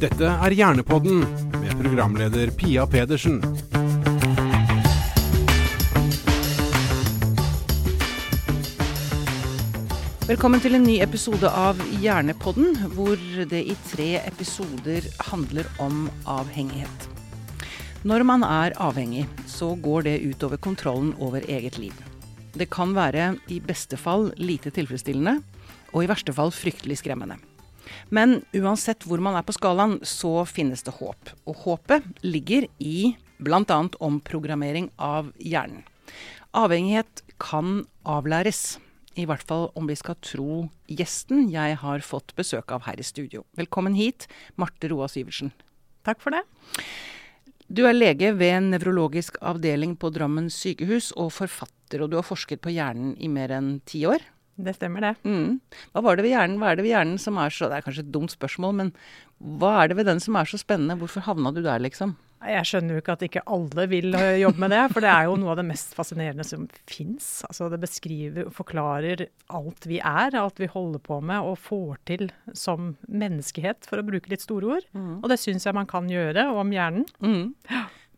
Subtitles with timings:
[0.00, 1.18] Dette er Hjernepodden
[1.60, 3.34] med programleder Pia Pedersen.
[10.24, 15.04] Velkommen til en ny episode av Hjernepodden, hvor det i tre episoder
[15.34, 17.06] handler om avhengighet.
[18.00, 21.92] Når man er avhengig, så går det utover kontrollen over eget liv.
[22.56, 25.42] Det kan være i beste fall lite tilfredsstillende,
[25.92, 27.36] og i verste fall fryktelig skremmende.
[28.08, 31.32] Men uansett hvor man er på skalaen, så finnes det håp.
[31.48, 33.80] Og håpet ligger i bl.a.
[34.00, 35.84] omprogrammering av hjernen.
[36.56, 38.78] Avhengighet kan avlæres.
[39.18, 43.06] I hvert fall om vi skal tro gjesten jeg har fått besøk av her i
[43.06, 43.44] studio.
[43.58, 44.28] Velkommen hit,
[44.58, 45.50] Marte Roa Syversen.
[46.06, 46.44] Takk for det.
[47.70, 52.62] Du er lege ved nevrologisk avdeling på Drammen sykehus og forfatter, og du har forsket
[52.64, 54.24] på hjernen i mer enn ti år.
[54.66, 55.14] Det stemmer, det.
[55.24, 55.60] Mm.
[55.92, 58.06] Hva, var det hjernen, hva er det ved hjernen som er så Det er kanskje
[58.06, 58.94] et dumt spørsmål, men
[59.60, 60.98] hva er det ved den som er så spennende?
[61.00, 62.16] Hvorfor havna du der, liksom?
[62.40, 65.26] Jeg skjønner jo ikke at ikke alle vil øh, jobbe med det, for det er
[65.28, 67.28] jo noe av det mest fascinerende som fins.
[67.44, 71.98] Altså det beskriver og forklarer alt vi er, alt vi holder på med og får
[72.08, 74.88] til som menneskehet, for å bruke litt store ord.
[74.96, 75.18] Mm.
[75.20, 77.04] Og det syns jeg man kan gjøre om hjernen.
[77.20, 77.52] Mm.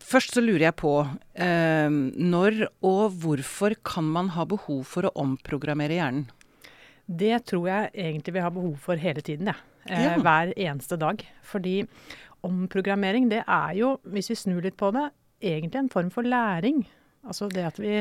[0.03, 0.95] Først så lurer jeg på
[1.35, 6.31] eh, når og hvorfor kan man ha behov for å omprogrammere hjernen?
[7.19, 9.57] Det tror jeg egentlig vi har behov for hele tiden, ja.
[9.89, 10.17] Eh, ja.
[10.23, 11.23] Hver eneste dag.
[11.43, 11.83] Fordi
[12.47, 15.09] omprogrammering, det er jo, hvis vi snur litt på det,
[15.43, 16.85] egentlig en form for læring.
[17.23, 18.01] Altså det at vi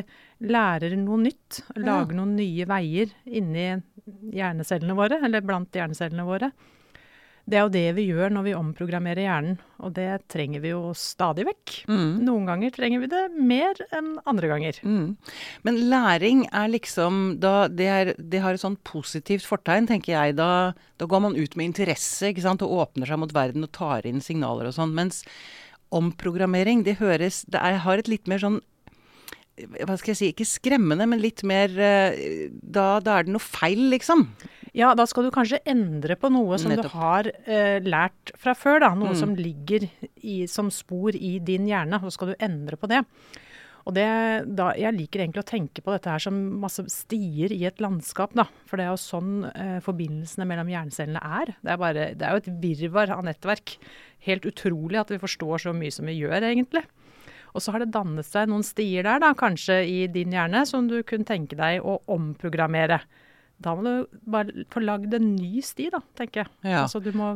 [0.50, 1.62] lærer noe nytt.
[1.78, 2.20] Lager ja.
[2.22, 3.68] noen nye veier inni
[4.34, 6.52] hjernecellene våre, eller blant hjernecellene våre.
[7.52, 10.94] Det er jo det vi gjør når vi omprogrammerer hjernen, og det trenger vi jo
[10.96, 11.74] stadig vekk.
[11.92, 12.14] Mm.
[12.24, 14.80] Noen ganger trenger vi det mer enn andre ganger.
[14.88, 15.18] Mm.
[15.68, 20.38] Men læring er liksom da, det, er, det, har et sånn positivt fortegn, tenker jeg.
[20.40, 23.74] Da, da, går man ut med interesse ikke sant, og åpner seg mot verden og
[23.76, 24.96] tar inn signaler og sånn.
[24.96, 25.26] Mens
[25.92, 28.62] omprogrammering, det høres Det er, har et litt mer sånn
[29.62, 33.44] hva skal jeg si, ikke skremmende, men litt mer eh, da, da, er det noe
[33.44, 34.24] feil, liksom.
[34.78, 36.88] Ja, da skal du kanskje endre på noe som Nettopp.
[36.88, 38.80] du har eh, lært fra før.
[38.86, 39.20] da, Noe mm.
[39.20, 39.88] som ligger
[40.24, 42.00] i, som spor i din hjerne.
[42.06, 43.02] Så skal du endre på det.
[43.82, 44.06] Og det,
[44.56, 48.32] da, Jeg liker egentlig å tenke på dette her som masse stier i et landskap.
[48.38, 51.52] da, For det er jo sånn eh, forbindelsene mellom hjernecellene er.
[51.60, 53.76] Det er, bare, det er jo et virvar av nettverk.
[54.28, 56.86] Helt utrolig at vi forstår så mye som vi gjør, egentlig.
[57.52, 60.88] Og så har det dannet seg noen stier der, da, kanskje i din hjerne, som
[60.88, 63.02] du kunne tenke deg å omprogrammere.
[63.62, 66.54] Da må du bare få lagd en ny sti, da, tenker jeg.
[66.74, 66.84] Ja.
[66.86, 67.36] Altså du må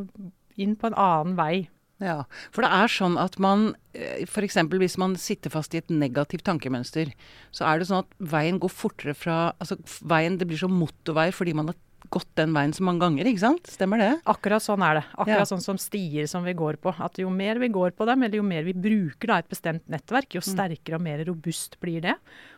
[0.60, 1.66] inn på en annen vei.
[2.02, 4.58] Ja, for det er sånn at man eh, f.eks.
[4.68, 7.14] hvis man sitter fast i et negativt tankemønster,
[7.56, 11.30] så er det sånn at veien går fortere fra Altså veien Det blir som motorvei
[11.32, 11.78] fordi man har
[12.12, 13.70] gått den veien så mange ganger, ikke sant?
[13.72, 14.10] Stemmer det?
[14.30, 15.04] Akkurat sånn er det.
[15.16, 15.48] Akkurat ja.
[15.48, 16.92] sånn som stier som vi går på.
[17.02, 19.82] At jo mer vi går på dem, eller jo mer vi bruker da, et bestemt
[19.90, 20.46] nettverk, jo mm.
[20.52, 22.14] sterkere og mer robust blir det.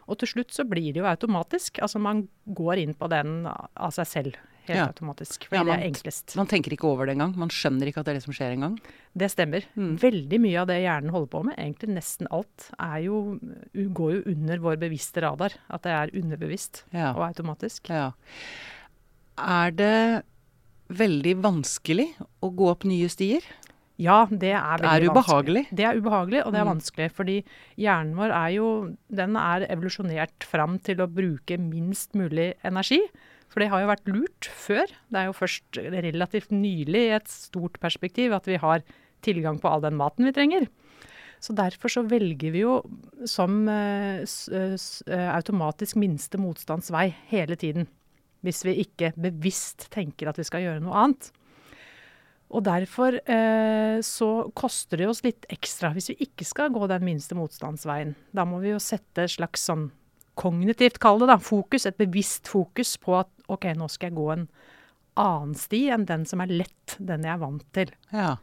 [0.09, 1.83] Og til slutt så blir det jo automatisk.
[1.85, 4.39] Altså man går inn på den av seg selv.
[4.69, 4.87] Helt ja.
[4.91, 5.47] automatisk.
[5.49, 6.35] Fordi ja, man, det er enklest.
[6.37, 7.35] Man tenker ikke over det engang.
[7.41, 8.75] Man skjønner ikke at det er det som skjer engang.
[9.17, 9.65] Det stemmer.
[9.81, 9.95] Mm.
[10.03, 12.69] Veldig mye av det hjernen holder på med, egentlig nesten alt,
[13.05, 13.23] jo,
[13.73, 15.57] går jo under vår bevisste radar.
[15.73, 17.89] At det er underbevisst og automatisk.
[17.89, 18.11] Ja.
[19.39, 19.97] Er det
[20.89, 22.11] veldig vanskelig
[22.45, 23.45] å gå opp nye stier?
[23.99, 25.11] Ja, det er veldig vanskelig.
[25.11, 25.63] Det er ubehagelig?
[25.75, 26.71] Det er ubehagelig, og det er mm.
[26.71, 27.09] vanskelig.
[27.17, 27.37] Fordi
[27.83, 28.69] hjernen vår er jo
[29.21, 33.01] Den er evolusjonert fram til å bruke minst mulig energi.
[33.49, 34.93] For det har jo vært lurt før.
[35.11, 38.85] Det er jo først relativt nylig i et stort perspektiv at vi har
[39.27, 40.69] tilgang på all den maten vi trenger.
[41.43, 42.81] Så derfor så velger vi jo
[43.27, 47.87] som uh, uh, automatisk minste motstands vei hele tiden
[48.47, 51.31] hvis vi ikke bevisst tenker at vi skal gjøre noe annet.
[52.49, 57.05] Og derfor eh, så koster det oss litt ekstra hvis vi ikke skal gå den
[57.05, 58.15] minste motstandsveien.
[58.33, 59.91] Da må vi jo sette et slags sånn
[60.39, 64.29] kognitivt, kall det da, fokus, et bevisst fokus på at OK, nå skal jeg gå
[64.33, 64.49] en
[65.19, 67.91] annen sti enn den som er lett, den jeg er vant til.
[68.15, 68.37] Ja.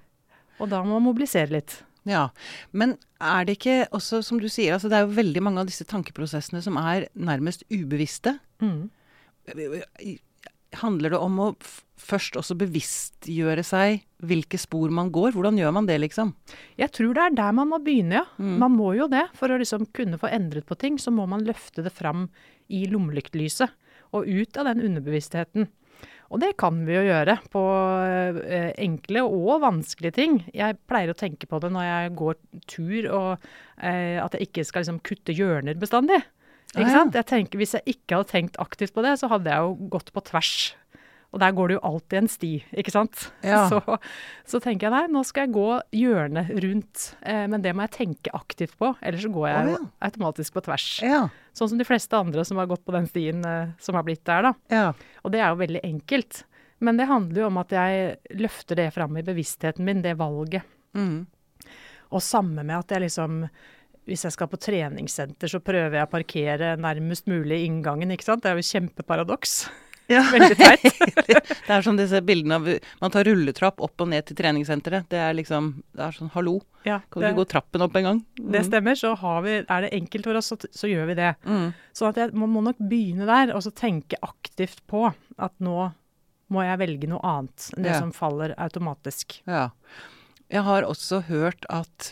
[0.59, 1.79] Og da må man mobilisere litt.
[2.05, 2.29] Ja,
[2.71, 5.69] Men er det ikke også, som du sier, altså det er jo veldig mange av
[5.71, 8.35] disse tankeprosessene som er nærmest ubevisste.
[8.61, 8.91] Mm.
[10.81, 11.49] Handler det om å
[12.05, 15.33] først også bevisstgjøre seg hvilke spor man går?
[15.35, 16.33] Hvordan gjør man det, liksom?
[16.79, 18.25] Jeg tror det er der man må begynne, ja.
[18.37, 18.57] Mm.
[18.61, 19.25] Man må jo det.
[19.37, 22.27] For å liksom kunne få endret på ting, så må man løfte det fram
[22.67, 23.73] i lommelyktlyset.
[24.15, 25.69] Og ut av den underbevisstheten.
[26.33, 27.61] Og det kan vi jo gjøre på
[28.03, 30.39] eh, enkle og vanskelige ting.
[30.55, 32.39] Jeg pleier å tenke på det når jeg går
[32.71, 33.29] tur, og
[33.77, 36.23] eh, at jeg ikke skal liksom kutte hjørner bestandig.
[36.75, 37.15] Ikke sant?
[37.15, 40.11] Jeg tenker, hvis jeg ikke hadde tenkt aktivt på det, så hadde jeg jo gått
[40.15, 40.55] på tvers.
[41.35, 42.49] Og der går det jo alltid en sti,
[42.79, 43.25] ikke sant.
[43.43, 43.65] Ja.
[43.71, 43.81] Så,
[44.47, 45.67] så tenker jeg nei, nå skal jeg gå
[45.99, 47.07] hjørnet rundt.
[47.27, 49.81] Eh, men det må jeg tenke aktivt på, ellers så går jeg oh, ja.
[50.07, 50.87] automatisk på tvers.
[51.03, 51.25] Ja.
[51.57, 54.23] Sånn som de fleste andre som har gått på den stien eh, som har blitt
[54.27, 54.53] der, da.
[54.71, 54.87] ja.
[55.25, 56.45] Og det er jo veldig enkelt.
[56.85, 60.63] Men det handler jo om at jeg løfter det fram i bevisstheten min, det valget.
[60.95, 61.25] Mm.
[62.15, 63.41] Og samme med at jeg liksom
[64.05, 68.43] Hvis jeg skal på treningssenter, så prøver jeg å parkere nærmest mulig inngangen, ikke sant.
[68.45, 69.55] Det er jo kjempeparadoks.
[70.11, 70.21] Ja.
[70.35, 70.83] Veldig teit.
[71.65, 72.67] det er som disse bildene av
[73.01, 75.07] Man tar rulletrapp opp og ned til treningssenteret.
[75.09, 76.59] Det er liksom Det er sånn hallo.
[76.85, 78.19] Ja, Kan du ikke gå trappen opp en gang?
[78.37, 78.97] Det stemmer.
[78.99, 81.31] Så har vi, er det enkelt for oss, så, så gjør vi det.
[81.49, 81.71] Mm.
[81.97, 85.87] Så at jeg, man må nok begynne der, og så tenke aktivt på at nå
[86.53, 88.03] må jeg velge noe annet enn det Ja.
[88.03, 89.39] som faller automatisk.
[89.49, 89.71] Ja.
[90.53, 92.11] Jeg har også hørt at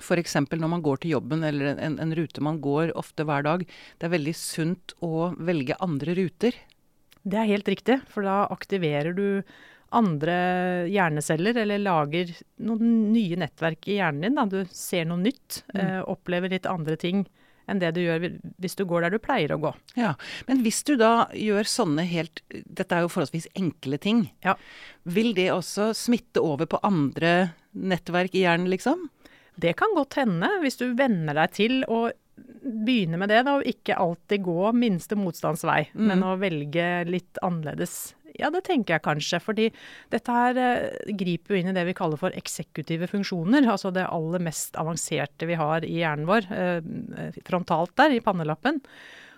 [0.00, 0.36] f.eks.
[0.50, 4.08] når man går til jobben, eller en, en rute man går ofte hver dag, det
[4.08, 6.58] er veldig sunt å velge andre ruter.
[7.26, 9.42] Det er helt riktig, for da aktiverer du
[9.96, 10.36] andre
[10.90, 12.30] hjerneceller, eller lager
[12.66, 14.38] noen nye nettverk i hjernen din.
[14.38, 14.46] Da.
[14.50, 17.24] Du ser noe nytt, eh, opplever litt andre ting
[17.66, 18.28] enn det du gjør
[18.62, 19.72] hvis du går der du pleier å gå.
[19.98, 20.14] Ja,
[20.46, 24.28] Men hvis du da gjør sånne helt Dette er jo forholdsvis enkle ting.
[24.44, 24.54] Ja.
[25.02, 29.08] Vil det også smitte over på andre nettverk i hjernen, liksom?
[29.60, 32.06] Det kan godt hende, hvis du venner deg til å
[32.36, 37.40] begynne med det, da, og ikke alltid gå minste motstands vei, men å velge litt
[37.44, 38.14] annerledes.
[38.36, 39.66] Ja, det tenker jeg kanskje, fordi
[40.12, 44.04] dette her eh, griper jo inn i det vi kaller for eksekutive funksjoner, altså det
[44.12, 48.82] aller mest avanserte vi har i hjernen vår, eh, frontalt der, i pannelappen.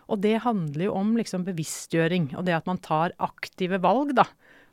[0.08, 4.24] Og det handler jo om liksom bevisstgjøring, og det at man tar aktive valg, da.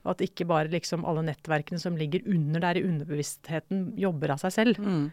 [0.06, 4.41] Og at ikke bare liksom alle nettverkene som ligger under der i underbevisstheten, jobber av
[4.41, 4.81] seg selv.
[4.81, 5.06] Mm.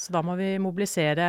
[0.00, 1.26] Så da må vi mobilisere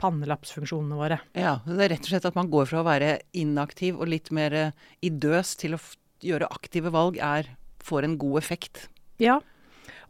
[0.00, 1.20] pannelappsfunksjonene våre.
[1.32, 4.28] Ja, det er rett og slett at man går fra å være inaktiv og litt
[4.36, 4.76] mer eh,
[5.06, 5.80] idøs til å
[6.20, 7.48] gjøre aktive valg, er,
[7.80, 8.84] får en god effekt.
[9.20, 9.38] Ja,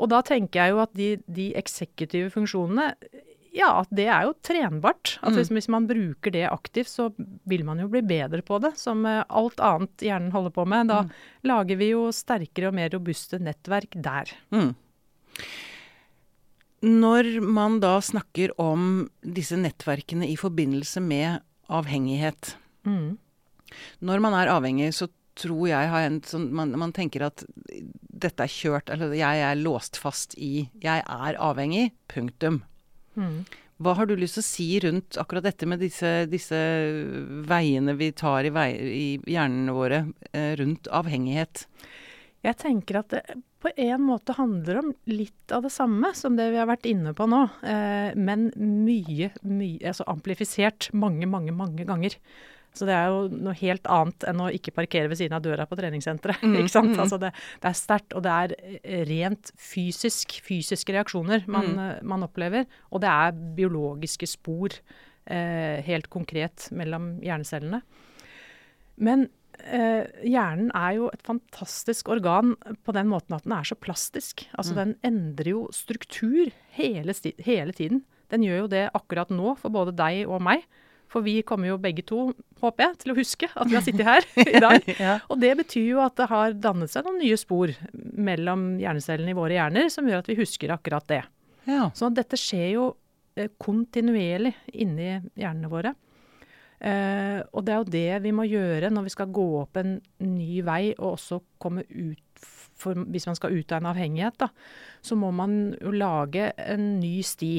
[0.00, 2.90] og da tenker jeg jo at de, de eksekutive funksjonene
[3.50, 5.16] ja, at det er jo trenbart.
[5.26, 7.08] At hvis, hvis man bruker det aktivt, så
[7.50, 8.76] vil man jo bli bedre på det.
[8.78, 10.90] Som eh, alt annet hjernen holder på med.
[10.90, 11.00] Da
[11.50, 14.30] lager vi jo sterkere og mer robuste nettverk der.
[14.54, 14.70] Mm.
[16.86, 22.54] Når man da snakker om disse nettverkene i forbindelse med avhengighet
[22.88, 23.18] Mm.
[24.00, 25.08] Når man er avhengig, så
[25.40, 27.44] tror jeg har en sånn man, man tenker at
[28.20, 31.90] dette er kjørt, eller jeg er låst fast i Jeg er avhengig.
[32.10, 32.62] Punktum.
[33.16, 33.44] Mm.
[33.80, 36.58] Hva har du lyst til å si rundt akkurat dette med disse, disse
[37.48, 40.02] veiene vi tar i, vei, i hjernene våre
[40.36, 41.64] eh, rundt avhengighet?
[42.44, 43.22] Jeg tenker at det
[43.60, 47.12] på en måte handler om litt av det samme som det vi har vært inne
[47.16, 52.16] på nå, eh, men mye, mye altså amplifisert mange, mange, mange ganger.
[52.76, 55.66] Så det er jo noe helt annet enn å ikke parkere ved siden av døra
[55.68, 56.44] på treningssenteret.
[56.60, 56.94] ikke sant?
[57.02, 62.06] Altså det, det er sterkt, og det er eh, rent fysisk, fysiske reaksjoner man, mm.
[62.08, 62.68] man opplever.
[62.94, 64.76] Og det er biologiske spor,
[65.26, 67.82] eh, helt konkret, mellom hjernecellene.
[69.00, 69.28] Men
[69.64, 72.54] eh, hjernen er jo et fantastisk organ
[72.86, 74.46] på den måten at den er så plastisk.
[74.58, 78.04] Altså den endrer jo struktur hele, hele tiden.
[78.30, 80.64] Den gjør jo det akkurat nå for både deg og meg.
[81.10, 82.28] For vi kommer jo begge to,
[82.62, 84.86] håper jeg, til å huske at vi har sittet her i dag.
[85.00, 85.16] Ja.
[85.26, 89.38] Og det betyr jo at det har dannet seg noen nye spor mellom hjernecellene i
[89.38, 91.24] våre hjerner som gjør at vi husker akkurat det.
[91.66, 91.88] Ja.
[91.98, 92.86] Så dette skjer jo
[93.34, 95.96] eh, kontinuerlig inni hjernene våre.
[96.80, 99.98] Eh, og det er jo det vi må gjøre når vi skal gå opp en
[100.24, 102.24] ny vei og også komme ut
[102.80, 104.46] for, Hvis man skal ut av en avhengighet, da,
[105.04, 107.58] så må man jo lage en ny sti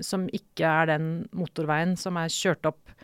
[0.00, 2.94] som ikke er den motorveien som er kjørt opp.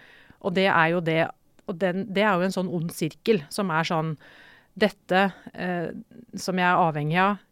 [0.41, 1.27] Og det er jo det
[1.69, 4.15] Og den, det er jo en sånn ond sirkel som er sånn
[4.73, 5.91] Dette eh,
[6.33, 7.43] som jeg er avhengig av,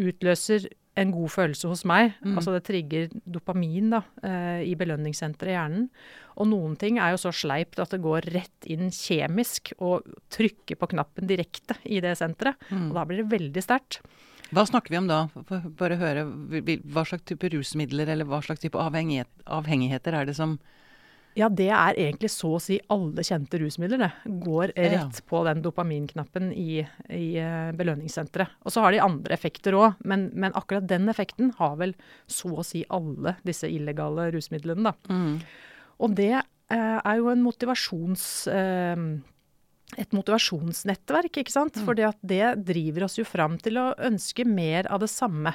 [0.00, 0.66] utløser
[0.98, 2.16] en god følelse hos meg.
[2.36, 5.84] Altså det trigger dopamin da, eh, i belønningssenteret i hjernen.
[6.36, 10.76] Og noen ting er jo så sleipt at det går rett inn kjemisk og trykker
[10.80, 12.56] på knappen direkte i det senteret.
[12.90, 14.00] Og da blir det veldig sterkt.
[14.50, 15.28] Hva snakker vi om da?
[15.78, 20.58] Bare høre hva slags type rusmidler eller hva slags type avhengighet, avhengigheter er det som
[21.38, 24.34] Ja, det er egentlig så å si alle kjente rusmidler, det.
[24.42, 26.80] Går rett på den dopaminknappen i,
[27.14, 28.58] i eh, belønningssenteret.
[28.66, 31.94] Og så har de andre effekter òg, men, men akkurat den effekten har vel
[32.30, 34.96] så å si alle disse illegale rusmidlene, da.
[36.00, 38.30] Og det eh, er jo en motivasjons...
[38.50, 39.10] Eh,
[39.98, 41.74] et motivasjonsnettverk, ikke sant.
[41.74, 41.82] Mm.
[41.82, 45.50] For det driver oss jo fram til å ønske mer av det samme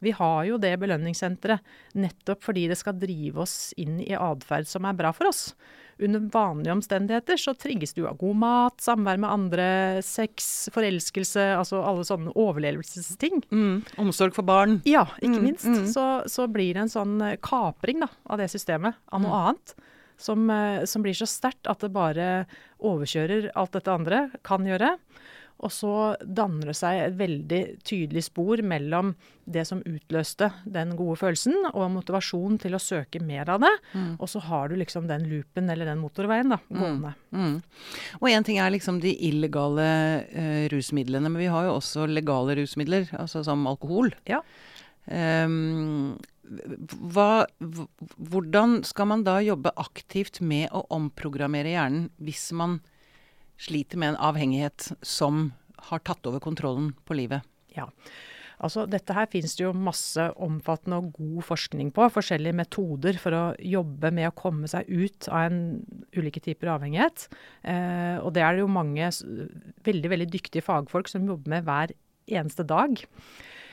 [0.00, 1.60] Vi har jo det belønningssenteret
[1.98, 5.54] nettopp fordi det skal drive oss inn i atferd som er bra for oss.
[5.98, 9.66] Under vanlige omstendigheter så trigges du av god mat, samvær med andre,
[10.06, 13.40] sex, forelskelse, altså alle sånne overlevelsesting.
[13.50, 13.80] Mm.
[14.04, 14.78] Omsorg for barn.
[14.86, 15.66] Ja, ikke Mm, minst.
[15.66, 15.86] mm.
[15.90, 19.74] Så, så blir det en sånn eh, kapring da, av det systemet, av noe annet.
[20.18, 22.46] Som, eh, som blir så sterkt at det bare
[22.82, 24.94] overkjører alt dette andre kan gjøre.
[25.58, 29.14] Og så danner det seg et veldig tydelig spor mellom
[29.48, 33.72] det som utløste den gode følelsen, og motivasjonen til å søke mer av det.
[34.20, 37.14] Og så har du liksom den loopen, eller den motorveien, da, gående.
[37.34, 37.56] Mm.
[38.20, 39.88] Og én ting er liksom de illegale
[40.30, 44.12] uh, rusmidlene, men vi har jo også legale rusmidler, altså som alkohol.
[44.30, 44.44] Ja.
[45.08, 46.18] Um,
[47.12, 52.78] hva, hvordan skal man da jobbe aktivt med å omprogrammere hjernen hvis man
[53.58, 55.50] sliter med en avhengighet som
[55.90, 57.46] har tatt over kontrollen på livet?
[57.74, 57.88] Ja.
[58.58, 62.08] Altså, dette her finnes det jo masse omfattende og god forskning på.
[62.10, 65.60] Forskjellige metoder for å jobbe med å komme seg ut av en
[66.16, 67.28] ulike typer avhengighet.
[67.62, 69.12] Eh, og det er det jo mange
[69.86, 71.94] veldig, veldig dyktige fagfolk som jobber med hver
[72.26, 72.98] eneste dag.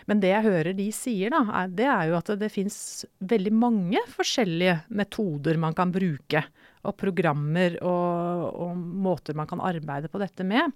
[0.06, 2.77] Men det jeg hører de sier, da, er, det er jo at det, det finnes
[3.25, 6.46] veldig mange forskjellige metoder man kan bruke.
[6.86, 10.74] Og programmer og, og måter man kan arbeide på dette med.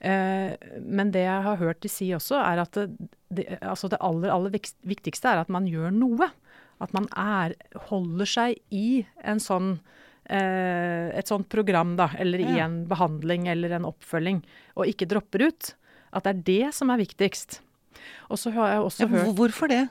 [0.00, 0.52] Eh,
[0.84, 4.32] men det jeg har hørt de si også, er at det, det, altså det aller,
[4.32, 6.30] aller viktigste er at man gjør noe.
[6.84, 7.54] At man er,
[7.88, 9.78] holder seg i en sånn,
[10.28, 12.66] eh, et sånt program, da, eller i Ja.
[12.66, 14.42] en behandling eller en oppfølging,
[14.76, 15.74] og ikke dropper ut.
[16.12, 17.60] At det er det som er viktigst.
[18.30, 19.82] Og så har jeg også Ja, hørt hvorfor det?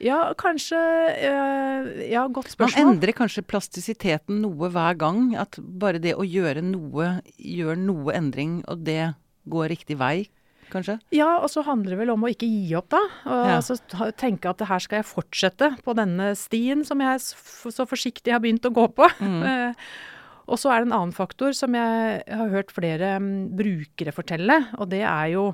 [0.00, 0.78] Ja, kanskje
[1.16, 2.84] eh, Ja, godt spørsmål.
[2.86, 5.34] Man endrer kanskje plastisiteten noe hver gang.
[5.36, 9.14] At bare det å gjøre noe, gjør noe endring, og det
[9.50, 10.28] går riktig vei,
[10.72, 10.94] kanskje?
[11.12, 13.00] Ja, og så handler det vel om å ikke gi opp, da.
[13.26, 13.56] Og Ja.
[13.58, 13.76] altså
[14.16, 18.40] tenke at det her skal jeg fortsette på denne stien som jeg så forsiktig har
[18.40, 19.08] begynt å gå på.
[19.20, 19.74] Mm.
[20.52, 24.62] og så er det en annen faktor som jeg har hørt flere mm, brukere fortelle,
[24.78, 25.50] og det er jo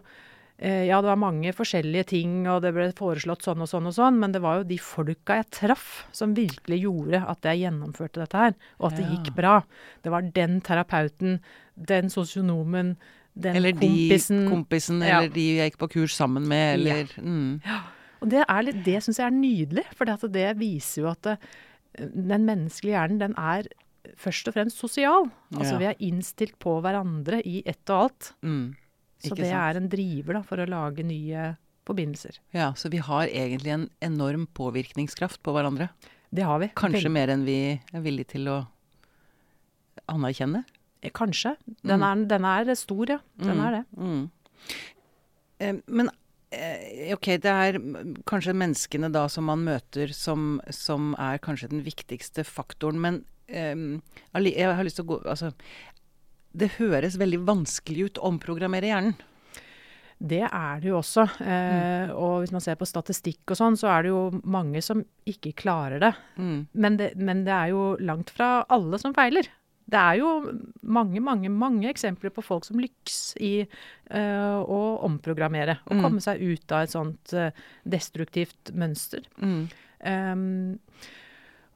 [0.61, 4.17] ja, det var mange forskjellige ting, og det ble foreslått sånn og sånn og sånn,
[4.19, 8.41] men det var jo de folka jeg traff som virkelig gjorde at jeg gjennomførte dette
[8.43, 9.61] her, og at det gikk bra.
[10.03, 11.39] Det var den terapeuten,
[11.77, 12.97] den sosionomen,
[13.39, 14.49] den Eller de kompisen.
[14.51, 15.21] kompisen, Ja.
[15.21, 17.63] eller de jeg gikk på kurs sammen med, eller mm.
[18.21, 21.23] Og det, er litt- det syns jeg er nydelig, for det, det viser jo at
[21.23, 21.39] det,
[21.95, 23.63] den menneskelige hjernen den er
[24.17, 25.31] først og fremst sosial.
[25.55, 25.79] Altså Ja.
[25.79, 28.33] vi er innstilt på hverandre i ett og alt.
[28.43, 28.75] Mm.
[29.19, 29.63] Så Ikke det sant?
[29.63, 31.57] er en driver da, for å lage nye
[31.89, 32.39] forbindelser.
[32.55, 35.89] Ja, så vi har egentlig en enorm påvirkningskraft på hverandre.
[36.31, 36.69] Det har vi.
[36.77, 37.59] Kanskje Vel- mer enn vi
[37.93, 38.59] er villige til å
[40.09, 40.65] anerkjenne.
[41.15, 41.55] Kanskje.
[41.87, 43.19] Den, er, den er stor, ja.
[43.39, 43.65] Den Mm.
[43.67, 43.85] er det.
[43.97, 44.31] Mm.
[45.61, 46.11] Eh, Men
[46.53, 51.71] eh, OK, det er mm, kanskje menneskene da som man møter som, som er kanskje
[51.71, 53.01] den viktigste faktoren.
[53.01, 54.03] Men um,
[54.35, 55.53] jeg har lyst til å gå Altså,
[56.57, 59.15] det høres veldig vanskelig ut å omprogrammere hjernen.
[60.19, 61.29] Det er det jo også.
[61.47, 65.05] Eh, Og hvis man ser på statistikk og sånn, så er det jo mange som
[65.31, 66.13] ikke klarer det.
[66.37, 66.67] Mm.
[66.75, 69.47] Men det, men det er jo langt fra alle som feiler.
[69.89, 70.33] Det er jo
[70.83, 75.79] mange, mange mange eksempler på folk som lykkes i eh, å omprogrammere.
[75.87, 76.03] Og Mm.
[76.03, 77.53] komme seg ut av et sånt eh,
[77.87, 79.23] destruktivt mønster.
[79.41, 79.69] Mm.
[79.99, 80.79] Um,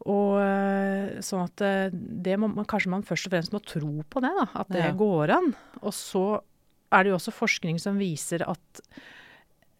[0.09, 3.93] og eh, sånn at eh, det må man, kanskje man først og fremst må tro
[4.11, 4.47] på det, da.
[4.59, 4.93] At det Ja.
[4.99, 5.53] går an.
[5.83, 6.25] Og så
[6.93, 8.83] er det jo også forskning som viser at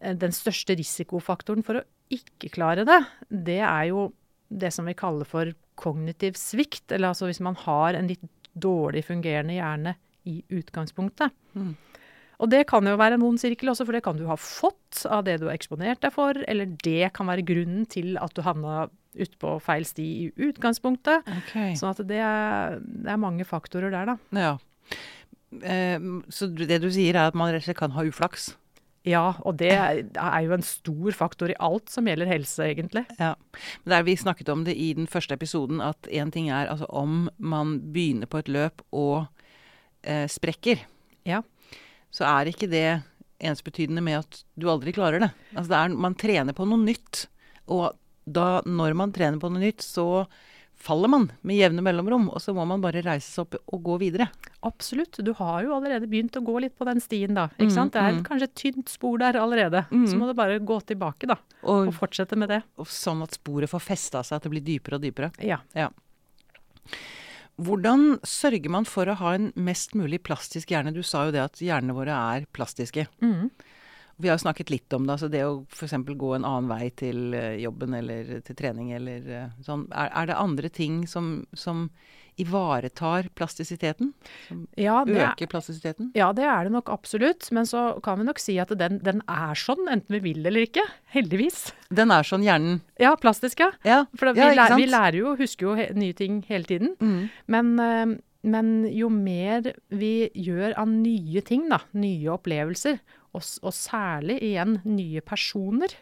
[0.01, 2.99] eh, den største risikofaktoren for å ikke klare det,
[3.29, 4.11] det er jo
[4.53, 6.91] det som vi kaller for kognitiv svikt.
[6.91, 9.95] Eller altså hvis man har en litt dårlig fungerende hjerne
[10.29, 11.33] i utgangspunktet.
[11.57, 11.73] Mm.
[12.43, 15.03] Og det kan jo være en vond sirkel også, for det kan du ha fått
[15.09, 18.41] av det du har eksponert deg for, eller det kan være grunnen til at du
[18.45, 21.27] havna ute på feil sti i utgangspunktet.
[21.43, 21.75] Okay.
[21.79, 24.17] Sånn at det er, det er mange faktorer der, da.
[24.39, 24.53] Ja.
[25.63, 25.99] Eh,
[26.33, 28.53] så det du sier er at man rett og slett kan ha uflaks?
[29.03, 33.03] Ja, og det er jo en stor faktor i alt som gjelder helse, egentlig.
[33.19, 33.33] Ja.
[33.83, 36.87] Men der vi snakket om det i den første episoden, at én ting er altså
[36.87, 39.25] om man begynner på et løp og
[40.07, 40.85] eh, sprekker,
[41.27, 41.41] Ja.
[42.15, 43.01] så er ikke det
[43.43, 45.29] ensbetydende med at du aldri klarer det.
[45.51, 47.25] Altså det er, man trener på noe nytt,
[47.67, 47.91] og
[48.25, 50.25] da, når man trener på noe nytt, så
[50.83, 53.93] faller man med jevne mellomrom, og så må man bare reise seg opp og gå
[54.01, 54.25] videre.
[54.67, 55.19] Absolutt.
[55.23, 57.45] Du har jo allerede begynt å gå litt på den stien, da.
[57.55, 57.93] Ikke Mm, sant?
[57.93, 58.23] Det er mm.
[58.27, 59.85] kanskje et tynt spor der allerede.
[59.91, 60.07] Mm.
[60.09, 61.37] Så må du bare gå tilbake, da.
[61.63, 62.63] Og, Og fortsette med det.
[62.77, 65.31] og sånn at sporet får festa seg, at det blir dypere og dypere.
[65.45, 65.61] Ja.
[67.61, 70.91] Hvordan sørger man for å ha en mest mulig plastisk hjerne?
[70.95, 73.05] Du sa jo det at hjernene våre er plastiske.
[73.21, 73.51] Mm.
[74.23, 75.17] Vi har jo snakket litt om det.
[75.17, 75.93] altså Det å f.eks.
[76.15, 79.85] gå en annen vei til eh, jobben eller til trening eller eh, sånn.
[79.91, 81.89] Er, er det andre ting som, som
[82.41, 84.13] ivaretar plastisiteten?
[84.47, 86.11] Som Ja, det er, øker plastisiteten?
[86.17, 87.49] ja, det er det nok absolutt.
[87.53, 90.65] Men så kan vi nok si at den, den er sånn, enten vi vil eller
[90.65, 90.85] ikke.
[91.13, 91.67] Heldigvis.
[91.93, 93.71] Den er sånn hjernen Ja, plastisk, ja.
[93.85, 96.65] Ja, For vi, ja, ikke lærer, vi lærer jo, husker jo he nye ting hele
[96.69, 96.95] tiden.
[97.03, 97.29] Mm.
[97.53, 102.97] Men, eh, men jo mer vi gjør av nye ting, da, nye opplevelser,
[103.33, 105.93] og, og særlig igjen nye personer,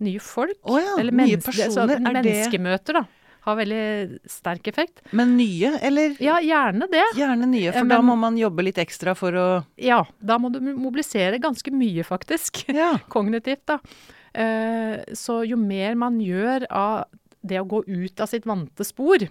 [0.00, 3.02] nye folk Oh ja, eller menneske- så personer, er Menneskemøter, da,
[3.46, 5.00] har veldig sterk effekt.
[5.16, 7.04] Men nye, eller Ja, gjerne det.
[7.16, 7.72] gjerne nye?
[7.72, 9.46] For Men, da må man jobbe litt ekstra for å
[9.80, 12.64] Ja, da må du mobilisere ganske mye, faktisk.
[12.80, 12.98] Ja.
[13.08, 13.78] Kognitivt, da.
[14.34, 17.04] Eh, så jo mer man gjør av
[17.42, 19.24] det å gå ut av sitt vante spor,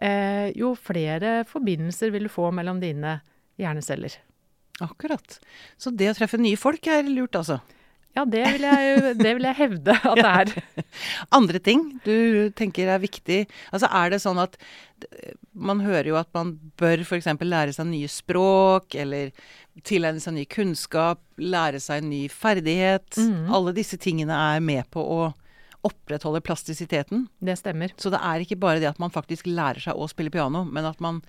[0.00, 3.18] eh, jo flere forbindelser vil du få mellom dine
[3.60, 4.16] hjerneceller.
[4.80, 5.38] Akkurat.
[5.76, 7.60] Så det å treffe nye folk er lurt, altså.
[8.12, 10.50] Ja, det vil jeg, det vil jeg hevde at det er.
[11.38, 13.46] Andre ting du tenker er viktig?
[13.72, 14.58] Altså er det sånn at
[15.56, 17.30] man hører jo at man bør f.eks.
[17.40, 19.32] lære seg nye språk, eller
[19.88, 23.16] tilegne seg ny kunnskap, lære seg en ny ferdighet.
[23.16, 23.48] Mhm.
[23.56, 25.22] Alle disse tingene er med på å
[25.82, 27.26] opprettholde plastisiteten.
[27.42, 27.96] Det stemmer.
[27.98, 30.86] Så det er ikke bare det at man faktisk lærer seg å spille piano, men
[30.86, 31.24] at man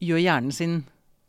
[0.00, 0.78] gjør hjernen sin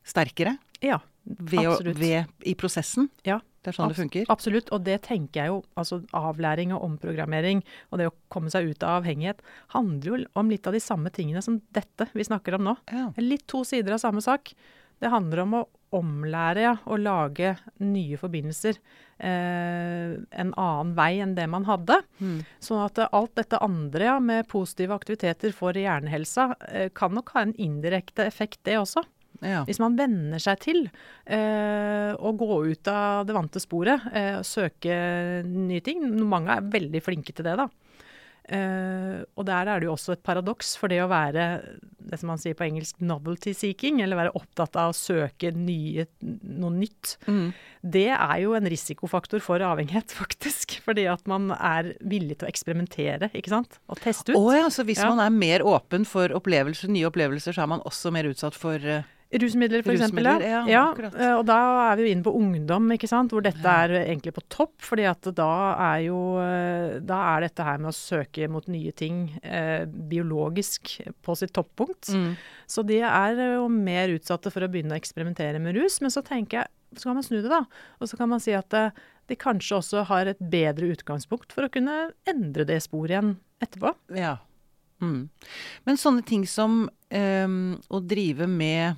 [0.07, 0.53] sterkere
[0.85, 1.99] Ja, ved Absolutt.
[1.99, 3.09] ved, i prosessen.
[3.27, 4.25] Ja, Det er sånn det funker.
[4.31, 4.69] Absolutt.
[4.71, 7.59] Og det tenker jeg jo, altså avlæring og omprogrammering
[7.91, 9.43] og det å komme seg ut av avhengighet,
[9.75, 12.77] handler jo om litt av de samme tingene som dette vi snakker om nå.
[12.87, 13.09] Ja.
[13.19, 14.53] Litt to sider av samme sak.
[14.99, 21.33] Det handler om å omlære ja, og lage nye forbindelser eh, en annen vei enn
[21.37, 21.97] det man hadde.
[22.19, 22.43] Mm.
[22.61, 27.33] Sånn at eh, alt dette andre ja, med positive aktiviteter for hjernehelsa eh, kan nok
[27.35, 29.03] ha en indirekte effekt, det også.
[29.41, 29.63] Ja.
[29.65, 30.81] Hvis man venner seg til
[31.25, 36.03] eh, å gå ut av det vante sporet, eh, søke nye ting.
[36.27, 37.69] Mange er veldig flinke til det, da.
[38.49, 41.43] Eh, og der er det jo også et paradoks, for det å være
[42.09, 46.07] det som man sier på engelsk 'novelty seeking', eller være opptatt av å søke nye,
[46.23, 47.53] noe nytt, Mm.
[47.85, 50.81] det er jo en risikofaktor for avhengighet, faktisk.
[50.81, 53.77] Fordi at man er villig til å eksperimentere, ikke sant.
[53.87, 54.37] Og teste ut.
[54.37, 55.13] Å ja, så hvis Ja.
[55.13, 58.79] man er mer åpen for opplevelser, nye opplevelser, så er man også mer utsatt for
[58.81, 60.25] eh, Rusmidler, for eksempel.
[60.41, 61.57] Ja, eh, og da
[61.91, 63.29] er vi jo inne på ungdom, ikke sant?
[63.29, 64.73] hvor dette er egentlig på topp.
[64.81, 65.51] fordi at da
[65.91, 70.95] er jo eh, Da er dette her med å søke mot nye ting eh, biologisk
[71.21, 72.09] på sitt toppunkt.
[72.09, 72.33] mm.
[72.69, 75.99] Så de er jo mer utsatte for å begynne å eksperimentere med rus.
[76.01, 77.63] Men så tenker jeg, så kan man snu det, da.
[78.01, 78.97] Og så kan man si at eh,
[79.29, 83.93] de kanskje også har et bedre utgangspunkt for å kunne endre det sporet igjen etterpå.
[84.17, 84.39] Ja.
[85.03, 85.29] Mm.
[85.85, 88.97] Men sånne ting som ehm, å drive med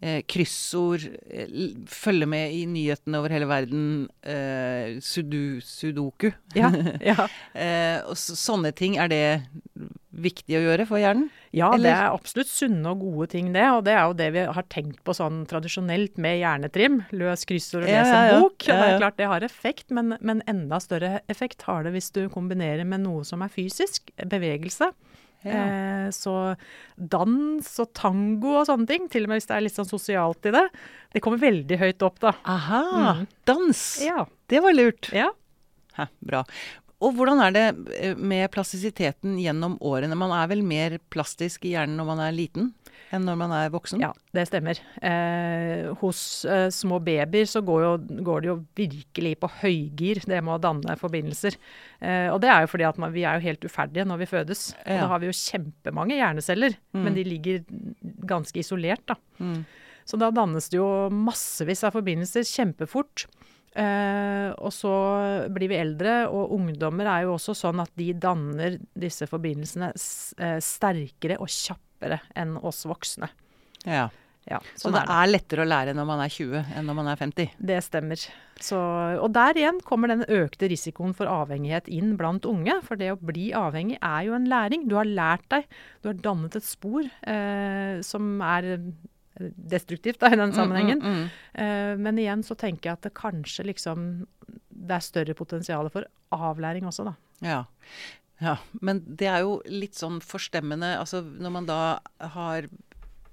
[0.00, 1.50] eh, kryssord, eh,
[1.90, 3.86] følge med i nyhetene over hele verden,
[4.22, 6.70] eh, sudu, sudoku Ja,
[7.12, 7.28] ja.
[7.54, 9.22] eh, og så, Sånne ting, er det
[10.18, 11.28] viktig å gjøre for hjernen?
[11.54, 13.62] Ja, det er absolutt sunne og gode ting, det.
[13.72, 16.98] Og det er jo det vi har tenkt på sånn tradisjonelt med hjernetrim.
[17.14, 18.40] Løs kryssord og Ja, les ja, en ja.
[18.42, 18.66] bok.
[18.66, 22.10] Ja, Det er klart det har effekt, men, men enda større effekt har det hvis
[22.16, 24.10] du kombinerer med noe som er fysisk.
[24.28, 24.90] Bevegelse.
[25.46, 26.34] Eh, så
[26.96, 30.48] dans og tango og sånne ting, til og med hvis det er litt sånn sosialt
[30.50, 30.64] i det,
[31.14, 32.34] det kommer veldig høyt opp, da.
[32.48, 32.82] Aha!
[33.20, 33.22] Mm.
[33.48, 33.84] Dans!
[34.04, 34.26] Ja.
[34.50, 35.12] Det var lurt.
[35.14, 35.30] ja.
[35.98, 36.44] Hæ, bra.
[36.98, 37.64] Og hvordan er det
[37.98, 40.18] eh, med plastisiteten gjennom årene?
[40.18, 42.72] Man er vel mer plastisk i hjernen når man er liten
[43.14, 44.00] enn når man er voksen?
[44.02, 44.78] Ja, det stemmer.
[45.02, 50.42] Eh, hos eh, små babyer så går, jo, går det jo virkelig på høygir, det
[50.44, 51.56] med å danne forbindelser.
[52.00, 54.30] Eh, og det er jo fordi at man, vi er jo helt uferdige når vi
[54.34, 54.72] fødes.
[54.84, 55.00] Og Ja.
[55.02, 57.02] da har vi jo kjempemange hjerneceller, Mm.
[57.04, 57.64] men de ligger
[58.26, 59.14] ganske isolert, da.
[59.40, 59.64] Mm.
[60.08, 63.26] Så da dannes det jo massevis av forbindelser kjempefort.
[63.76, 68.78] Eh, og så blir vi eldre, og ungdommer er jo også sånn at de danner
[68.98, 69.92] disse forbindelsene
[70.40, 71.84] eh, sterkere og kjappere
[72.36, 73.28] enn oss voksne.
[73.86, 74.08] ja.
[74.48, 75.14] Ja, Så sånn det er det.
[75.20, 77.50] er lettere å lære når man er 20 enn når man er 50?
[77.68, 78.22] Det stemmer.
[78.64, 78.78] Så,
[79.20, 82.78] og der igjen kommer den økte risikoen for avhengighet inn blant unge.
[82.86, 84.88] For det å bli avhengig er jo en læring.
[84.88, 85.68] Du har lært deg,
[86.00, 88.70] du har dannet et spor eh, som er
[89.38, 91.04] destruktivt da, i den sammenhengen.
[91.04, 91.62] Mm, mm, mm.
[91.66, 94.08] Eh, men igjen så tenker jeg at det kanskje liksom
[94.48, 97.14] det er større potensial for avlæring også, da.
[97.44, 97.60] Ja.
[98.40, 98.56] Ja.
[98.80, 102.68] Men det er jo litt sånn forstemmende altså når man da har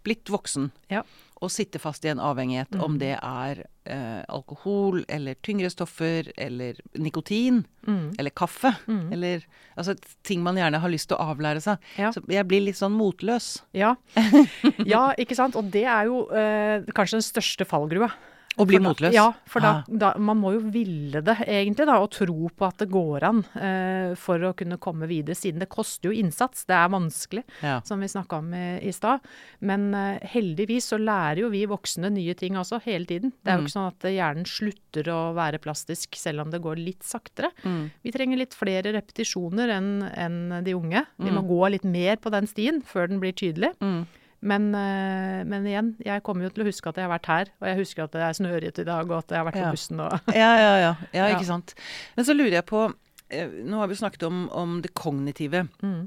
[0.06, 1.02] blitt voksen Ja.
[1.42, 3.00] og sitter fast i en avhengighet, om Mhm.
[3.00, 8.16] det er eh, alkohol eller tyngre stoffer eller nikotin Mm.
[8.20, 9.12] eller kaffe Mm.
[9.14, 9.44] eller
[9.78, 11.78] altså ting man gjerne har lyst til å avlære seg.
[11.98, 12.12] Ja.
[12.12, 13.62] Så jeg blir litt sånn motløs.
[13.74, 13.96] Ja.
[14.86, 15.56] ja, ikke sant.
[15.56, 18.12] Og det er jo eh, kanskje den største fallgrua.
[18.58, 19.14] Og bli motløs?
[19.14, 19.84] Ja, for da, Ah.
[19.88, 23.44] da, man må jo ville det egentlig, da, og tro på at det går an
[23.56, 26.66] eh, for å kunne komme videre, siden det koster jo innsats.
[26.66, 27.82] Det er vanskelig, Ja.
[27.84, 29.20] som vi snakka om i, i stad.
[29.62, 33.34] Men eh, heldigvis så lærer jo vi voksne nye ting også, hele tiden.
[33.44, 33.66] Det er jo Mm.
[33.68, 37.52] ikke sånn at hjernen slutter å være plastisk selv om det går litt saktere.
[37.64, 37.92] Mm.
[38.04, 41.06] Vi trenger litt flere repetisjoner enn en de unge.
[41.20, 41.48] Vi må Mm.
[41.50, 43.74] gå litt mer på den stien før den blir tydelig.
[43.82, 44.06] Mm.
[44.42, 47.50] Men, eh, men igjen, jeg kommer jo til å huske at jeg har vært her,
[47.62, 49.72] og jeg husker at det er snøret i dag, og at jeg har vært på
[49.78, 51.30] bussen og Ja, ja, ja, ja.
[51.34, 51.74] Ikke sant.
[52.18, 52.84] Men så lurer jeg på
[53.30, 55.68] eh, Nå har vi snakket om, om det kognitive.
[55.82, 56.04] mm.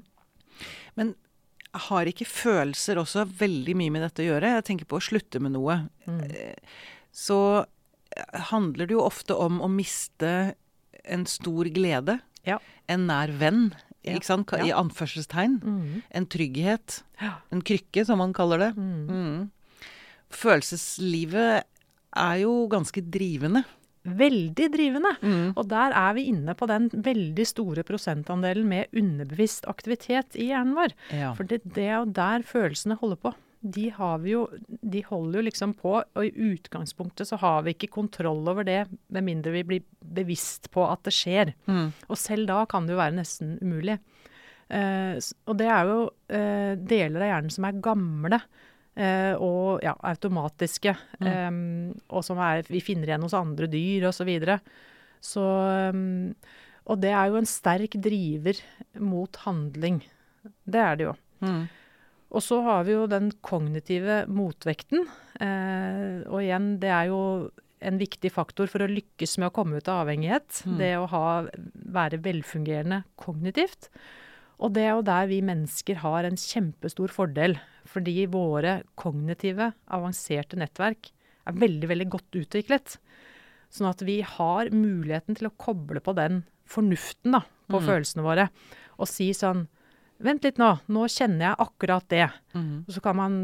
[0.98, 1.14] Men
[1.78, 4.54] har ikke følelser også veldig mye med dette å gjøre?
[4.56, 5.76] Jeg tenker på å slutte med noe.
[6.08, 6.22] Mm.
[6.26, 6.78] Eh,
[7.14, 7.36] Så
[8.50, 10.54] handler det jo ofte om å miste
[11.04, 12.18] en stor glede.
[12.48, 12.56] Ja.
[12.88, 13.68] En nær venn,
[14.06, 14.14] Ja.
[14.14, 14.52] ikke sant?
[14.54, 15.58] I anførselstegn.
[15.62, 16.02] Mm.
[16.20, 17.00] En trygghet.
[17.52, 18.70] En krykke, som man kaller det.
[18.78, 19.08] Mm.
[19.08, 19.90] Mm.
[20.30, 21.64] Følelseslivet
[22.18, 23.64] er jo ganske drivende.
[24.08, 25.10] Veldig drivende.
[25.20, 25.50] Mm.
[25.58, 30.76] Og der er vi inne på den veldig store prosentandelen med underbevisst aktivitet i hjernen
[30.78, 30.94] vår.
[31.12, 31.34] Ja.
[31.36, 33.34] For det, det er jo der følelsene holder på.
[33.60, 37.74] De, har vi jo, de holder jo liksom på, og i utgangspunktet så har vi
[37.74, 41.52] ikke kontroll over det, med mindre vi blir bevisst på at det skjer.
[41.66, 41.90] Mm.
[42.06, 43.98] Og selv da kan det jo være nesten umulig.
[44.68, 45.16] Eh,
[45.48, 50.94] og det er jo eh, deler av hjernen som er gamle eh, og ja, automatiske,
[51.24, 51.50] eh,
[52.06, 54.20] og som er, vi finner igjen hos andre dyr osv.
[54.20, 54.60] Så, videre.
[55.24, 55.48] så
[55.94, 56.30] um,
[56.86, 58.62] Og det er jo en sterk driver
[59.02, 60.02] mot handling.
[60.62, 61.18] Det er det jo.
[61.42, 61.64] Mm.
[62.28, 65.06] Og så har vi jo den kognitive motvekten.
[65.40, 67.20] Eh, og igjen, det er jo
[67.80, 70.62] en viktig faktor for å lykkes med å komme ut av avhengighet.
[70.66, 70.76] Mm.
[70.80, 71.26] Det å ha,
[71.98, 73.88] være velfungerende kognitivt.
[74.58, 77.56] Og det er jo der vi mennesker har en kjempestor fordel.
[77.88, 81.12] Fordi våre kognitive, avanserte nettverk
[81.48, 82.98] er veldig, veldig godt utviklet.
[83.72, 87.86] Sånn at vi har muligheten til å koble på den fornuften da, på Mm.
[87.88, 88.48] følelsene våre.
[88.98, 89.68] Og si sånn
[90.18, 92.26] Vent litt nå, nå kjenner jeg akkurat det.
[92.56, 92.72] Mm.
[92.86, 93.36] Og så kan man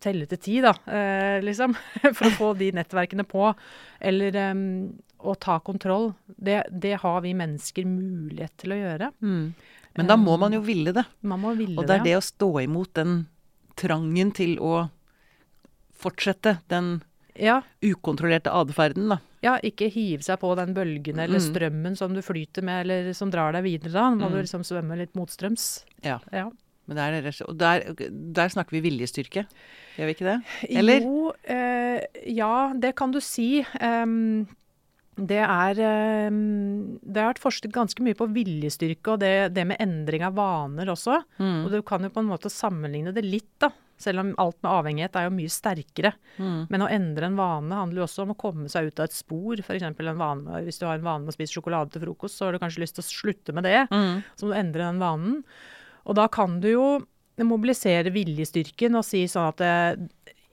[0.00, 1.74] telle til ti, da, eh, liksom.
[2.16, 3.50] For å få de nettverkene på.
[4.00, 4.62] Eller em,
[5.18, 6.12] å ta kontroll.
[6.26, 9.10] Det, det har vi mennesker mulighet til å gjøre.
[9.20, 9.48] Mm.
[9.98, 11.04] Men da må man jo ville det.
[11.26, 12.12] Man må ville Og det er det.
[12.12, 13.18] det å stå imot den
[13.78, 14.88] trangen til å
[15.98, 17.00] fortsette den
[17.38, 19.18] Ja, ukontrollerte atferden, da.
[19.42, 21.46] ja, ikke hive seg på den bølgen eller Mm.
[21.54, 23.92] strømmen som du flyter med, eller som drar deg videre.
[23.92, 24.32] Da må Mm.
[24.32, 25.84] du liksom svømme litt motstrøms.
[26.02, 26.18] Ja.
[26.32, 26.50] Ja.
[26.88, 27.80] Men der, er og der,
[28.32, 29.46] der snakker vi viljestyrke,
[29.98, 30.42] gjør vi ikke det?
[30.70, 31.00] Eller?
[31.04, 33.64] Jo, eh, ja, det kan du si.
[33.80, 34.48] Um,
[35.18, 35.74] det er
[36.30, 40.86] Det har vært forsket ganske mye på viljestyrke og det, det med endring av vaner
[40.86, 41.22] også.
[41.38, 41.64] Mm.
[41.66, 43.70] Og du kan jo på en måte sammenligne det litt, da.
[43.98, 46.12] Selv om alt med avhengighet er jo mye sterkere.
[46.38, 46.60] Mm.
[46.70, 49.16] Men å endre en vane handler jo også om å komme seg ut av et
[49.16, 49.58] spor.
[49.64, 49.86] F.eks.
[49.88, 52.54] en vane hvis du har en vane med å spise sjokolade til frokost, så har
[52.54, 53.84] du kanskje lyst til å slutte med det.
[53.90, 54.24] Mm.
[54.38, 55.38] Så må du endre den vanen.
[56.08, 56.88] Og da kan du jo
[57.46, 60.00] mobilisere viljestyrken og si sånn at eh,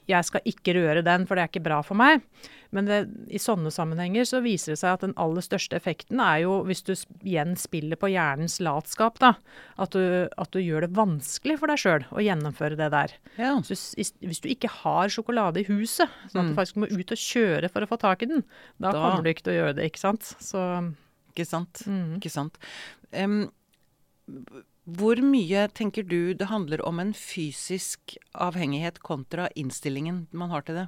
[0.09, 2.21] jeg skal ikke røre den, for det er ikke bra for meg.
[2.75, 2.97] Men det,
[3.31, 6.83] i sånne sammenhenger så viser det seg at den aller største effekten er jo hvis
[6.83, 6.91] du
[7.23, 9.33] igjen spiller på hjernens latskap, da.
[9.81, 13.15] At du, at du gjør det vanskelig for deg sjøl å gjennomføre det der.
[13.39, 13.53] Ja.
[13.63, 17.23] Så hvis, du ikke har sjokolade i huset, sånn at du faktisk må ut og
[17.25, 18.43] kjøre for å få tak i den,
[18.77, 20.35] da, Da- kommer du ikke til å gjøre det, ikke sant.
[20.43, 20.61] Så
[21.35, 21.85] Ikke sant?
[21.87, 22.17] mm.
[22.19, 22.57] Ikke sant.
[23.15, 23.45] Em,
[24.85, 30.77] hvor mye tenker du det handler om en fysisk avhengighet kontra innstillingen man har til
[30.83, 30.85] det?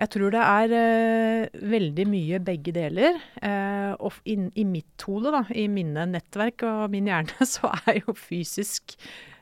[0.00, 3.18] Jeg tror det er eh, veldig mye begge deler.
[3.42, 8.00] Eh, og in, i mitt hode, da, i mine nettverk og min hjerne, så er
[8.00, 8.94] jo fysisk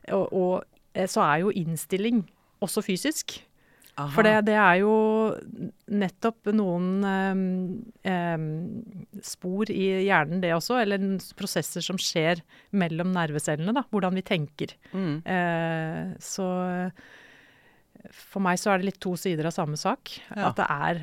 [0.09, 0.65] og, og
[0.97, 2.25] eh, så er jo innstilling
[2.65, 3.39] også fysisk.
[4.15, 4.95] For det, det er jo
[5.91, 7.47] nettopp noen em,
[9.25, 10.81] spor i hjernen, det også.
[10.83, 11.03] Eller
[11.39, 12.45] prosesser som skjer
[12.79, 13.87] mellom nervecellene, da.
[13.91, 14.77] Hvordan vi tenker.
[14.93, 15.17] Mm.
[15.27, 16.49] Eh, så
[18.15, 20.13] for meg så er det litt to sider av samme sak.
[20.31, 20.51] Ja.
[20.51, 21.01] At det er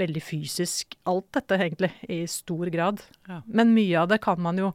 [0.00, 3.02] veldig fysisk, alt dette egentlig, i stor grad.
[3.28, 3.40] Ja.
[3.46, 4.70] Men mye av det kan man jo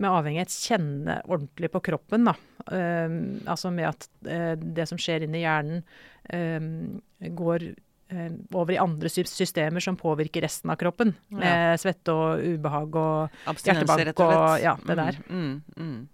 [0.00, 2.36] med avhengighet kjenne ordentlig på kroppen, da.
[2.70, 3.18] Eh,
[3.50, 7.64] altså med at uh, det som skjer inni hjernen, eh, går
[8.10, 11.14] eh, over i andre systemer som påvirker resten av kroppen.
[11.30, 11.36] Ja.
[11.42, 15.20] Med svette og ubehag og hjertebank og og- ja, det Mm, der.
[15.30, 16.08] Mm, mm.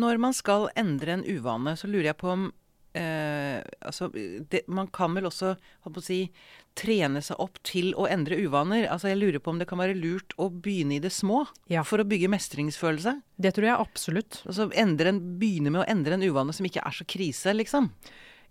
[0.00, 2.46] Når man skal endre en uvane, så lurer jeg på om
[2.96, 4.08] eh, altså,
[4.48, 5.50] det, Man kan vel også
[6.00, 6.30] si,
[6.74, 8.86] trene seg opp til å endre uvaner?
[8.88, 11.82] Altså, jeg lurer på om det kan være lurt å begynne i det små Ja.
[11.82, 13.20] for å bygge mestringsfølelse?
[13.38, 14.40] Det tror jeg absolutt.
[14.46, 14.96] Altså en,
[15.38, 17.90] begynne med å endre en uvane som ikke er så krise, liksom.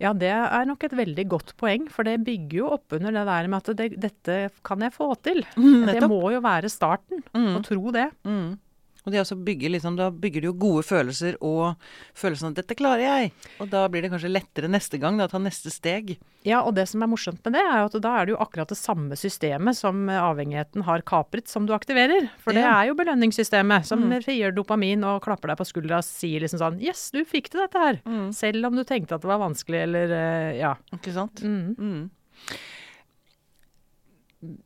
[0.02, 3.24] Ja, det er nok et veldig godt poeng, for det bygger jo opp under det
[3.30, 5.40] der med at det, dette kan jeg få til.
[5.46, 8.10] det Mm, det må jo være starten, å tro det.
[8.28, 8.58] Mm.
[9.06, 11.76] Og det også bygger liksom, da bygger du jo gode følelser og
[12.18, 13.32] følelsen av at 'dette klarer jeg'.
[13.62, 16.18] Og da blir det kanskje lettere neste gang, da, ta neste steg.
[16.44, 18.42] Ja, og det som er morsomt med det, er jo at da er det jo
[18.42, 22.30] akkurat det samme systemet som avhengigheten har kapret, som du aktiverer.
[22.40, 22.82] For det Ja.
[22.82, 26.82] er jo belønningssystemet som frigjør dopamin og klapper deg på skuldra og sier liksom sånn
[26.82, 28.34] 'Yes, du fikk til dette her'.
[28.34, 30.76] Selv om du tenkte at det var vanskelig, eller eh, ja.
[30.94, 31.42] Ikke sant?
[31.44, 31.76] Mm.
[31.78, 32.10] Mm.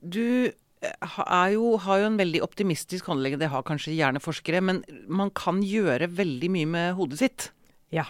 [0.08, 4.62] Du jo, har jo en veldig optimistisk håndlegge, det har kanskje gjerne forskere.
[4.62, 7.52] men man kan gjøre veldig mye med hodet sitt.
[7.92, 8.06] Ja.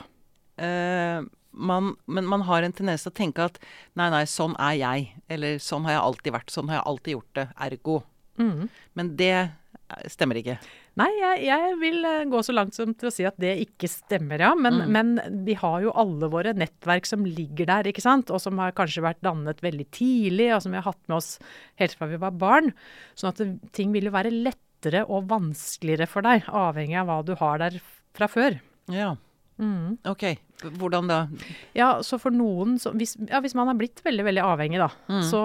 [0.59, 3.57] Uh, man, men man har en tendens til å tenke at
[3.97, 5.07] nei, nei, sånn er jeg.
[5.29, 6.53] Eller sånn har jeg alltid vært.
[6.53, 7.47] Sånn har jeg alltid gjort det.
[7.65, 7.97] Ergo.
[8.39, 8.69] Mm.
[8.93, 9.33] Men det
[10.13, 10.59] stemmer ikke.
[10.99, 13.87] Nei, jeg, jeg vil eh, gå så langt som til å si at det ikke
[13.91, 14.51] stemmer, ja.
[14.57, 14.91] Men, Mm.
[14.95, 18.29] men vi har jo alle våre nettverk som ligger der, ikke sant.
[18.35, 21.31] Og som har kanskje vært dannet veldig tidlig, og som vi har hatt med oss
[21.79, 22.73] helt fra vi var barn.
[23.15, 27.19] Sånn at det, ting vil jo være lettere og vanskeligere for deg, avhengig av hva
[27.27, 27.79] du har der
[28.15, 28.59] fra før.
[28.91, 29.15] Ja.
[29.59, 29.97] Mm.
[30.07, 30.23] Ok.
[30.79, 31.17] Hvordan da?
[31.75, 34.89] Ja, så for noen så, hvis, ja, hvis man har blitt veldig veldig avhengig, da,
[35.07, 35.21] Mm.
[35.23, 35.41] så,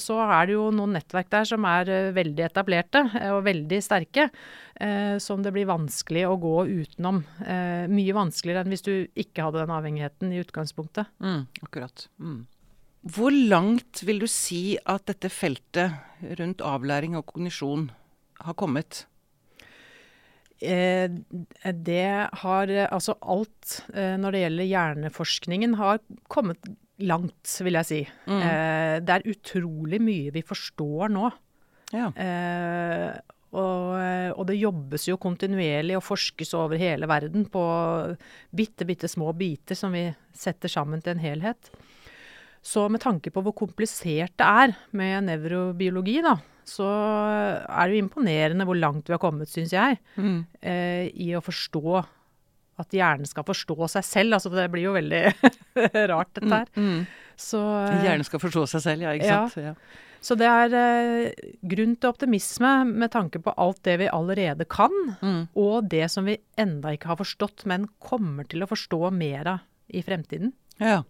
[0.00, 3.80] så er det jo noen nettverk der som er eh, veldig etablerte eh, og veldig
[3.84, 4.30] sterke,
[4.80, 7.22] eh, som det blir vanskelig å gå utenom.
[7.44, 11.12] Eh, mye vanskeligere enn hvis du ikke hadde den avhengigheten i utgangspunktet.
[11.20, 12.06] Mm, akkurat.
[12.20, 12.46] Mm.
[13.04, 15.92] Hvor langt vil du si at dette feltet
[16.40, 17.90] rundt avlæring og kognisjon
[18.40, 19.04] har kommet?
[20.64, 22.08] Eh, det
[22.42, 26.00] har eh, Altså alt eh, når det gjelder hjerneforskningen har
[26.32, 26.70] kommet
[27.04, 28.00] langt, vil jeg si.
[28.30, 28.40] Mm.
[28.40, 31.30] Eh, det er utrolig mye vi forstår nå.
[31.94, 32.10] Ja.
[32.10, 33.08] Eh,
[33.54, 33.90] og,
[34.34, 37.62] og det jobbes jo kontinuerlig og forskes over hele verden på
[38.50, 41.70] bitte, bitte små biter som vi setter sammen til en helhet.
[42.64, 46.86] Så med tanke på hvor komplisert det er med nevrobiologi, da, så
[47.68, 50.46] er det jo imponerende hvor langt vi har kommet, syns jeg, Mm.
[50.62, 52.04] eh, i å forstå
[52.78, 54.32] at hjernen skal forstå seg selv.
[54.34, 55.20] Altså det blir jo veldig
[56.10, 56.66] rart, dette her.
[56.76, 57.04] Mm.
[57.36, 59.12] Så, eh, Hjernen skal forstå seg selv, ja.
[59.14, 59.46] Ikke Ja.
[59.48, 59.62] sant?
[59.64, 59.74] Ja.
[60.24, 61.32] så det er eh,
[61.68, 65.48] grunn til optimisme med tanke på alt det vi allerede kan, Mm.
[65.54, 69.60] og det som vi enda ikke har forstått, men kommer til å forstå mer av
[69.92, 70.52] i fremtiden.
[70.80, 71.02] ja.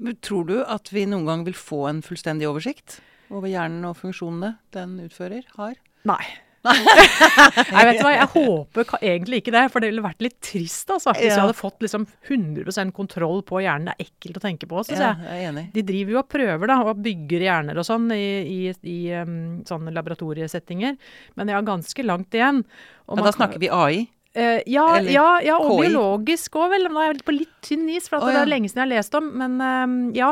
[0.00, 3.00] Men tror du at vi noen gang vil få en fullstendig oversikt
[3.32, 5.74] over hjernen og funksjonene den utfører, har?
[6.08, 6.22] Nei.
[6.62, 6.76] Nei,
[7.88, 11.10] vet du hva, jeg håper egentlig ikke det, for det ville vært litt trist, altså.
[11.16, 11.32] Hvis Ja.
[11.34, 13.88] jeg hadde fått liksom 100% kontroll på hjernen.
[13.90, 15.26] Det er ekkelt å tenke på, så Ja, jeg.
[15.40, 15.64] jeg enig.
[15.74, 18.60] De driver jo og prøver da, og bygger hjerner og sånn i, i,
[18.94, 19.34] i um,
[19.66, 20.96] sånne laboratoriesettinger,
[21.34, 22.62] men jeg har ganske langt igjen.
[23.10, 24.04] Og Ja, da snakker vi AI.
[24.32, 25.88] Uh, ja, Eller ja, ja, og KI.
[25.90, 26.86] biologisk òg, vel.
[26.94, 28.94] Nå er jeg på litt tynn is, for Å, det er lenge siden jeg har
[28.94, 29.26] lest om.
[29.42, 30.30] Men um, ja,